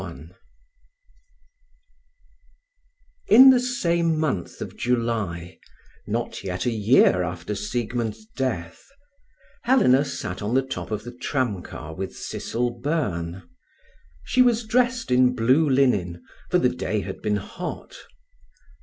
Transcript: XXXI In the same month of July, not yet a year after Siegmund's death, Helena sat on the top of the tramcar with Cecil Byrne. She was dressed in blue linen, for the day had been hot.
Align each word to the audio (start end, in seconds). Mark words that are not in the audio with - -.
XXXI 0.01 0.31
In 3.27 3.51
the 3.51 3.59
same 3.59 4.17
month 4.17 4.59
of 4.59 4.75
July, 4.75 5.59
not 6.07 6.43
yet 6.43 6.65
a 6.65 6.71
year 6.71 7.21
after 7.21 7.53
Siegmund's 7.53 8.25
death, 8.35 8.83
Helena 9.61 10.03
sat 10.03 10.41
on 10.41 10.55
the 10.55 10.63
top 10.63 10.89
of 10.89 11.03
the 11.03 11.11
tramcar 11.15 11.93
with 11.93 12.17
Cecil 12.17 12.79
Byrne. 12.79 13.47
She 14.23 14.41
was 14.41 14.65
dressed 14.65 15.11
in 15.11 15.35
blue 15.35 15.69
linen, 15.69 16.25
for 16.49 16.57
the 16.57 16.69
day 16.69 17.01
had 17.01 17.21
been 17.21 17.37
hot. 17.37 17.95